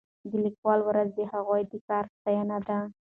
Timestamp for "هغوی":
1.31-1.61